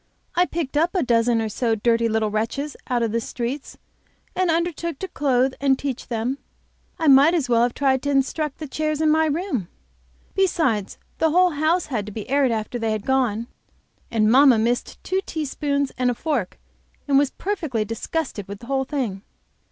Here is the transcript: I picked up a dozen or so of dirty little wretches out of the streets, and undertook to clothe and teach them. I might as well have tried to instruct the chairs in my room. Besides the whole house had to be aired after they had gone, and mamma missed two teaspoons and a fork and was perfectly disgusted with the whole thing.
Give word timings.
I 0.33 0.47
picked 0.47 0.77
up 0.77 0.95
a 0.95 1.03
dozen 1.03 1.43
or 1.43 1.47
so 1.49 1.73
of 1.73 1.83
dirty 1.83 2.09
little 2.09 2.31
wretches 2.31 2.75
out 2.87 3.03
of 3.03 3.11
the 3.11 3.21
streets, 3.21 3.77
and 4.35 4.49
undertook 4.49 4.97
to 4.97 5.07
clothe 5.07 5.53
and 5.61 5.77
teach 5.77 6.07
them. 6.07 6.39
I 6.97 7.07
might 7.07 7.35
as 7.35 7.47
well 7.49 7.61
have 7.61 7.75
tried 7.75 8.01
to 8.01 8.09
instruct 8.09 8.57
the 8.57 8.67
chairs 8.67 8.99
in 8.99 9.11
my 9.11 9.27
room. 9.27 9.67
Besides 10.33 10.97
the 11.19 11.29
whole 11.29 11.51
house 11.51 11.85
had 11.85 12.07
to 12.07 12.11
be 12.11 12.27
aired 12.31 12.49
after 12.51 12.79
they 12.79 12.93
had 12.93 13.05
gone, 13.05 13.45
and 14.09 14.31
mamma 14.31 14.57
missed 14.57 14.97
two 15.03 15.19
teaspoons 15.27 15.91
and 15.99 16.09
a 16.09 16.15
fork 16.15 16.57
and 17.07 17.19
was 17.19 17.29
perfectly 17.29 17.85
disgusted 17.85 18.47
with 18.47 18.59
the 18.61 18.65
whole 18.65 18.85
thing. 18.85 19.21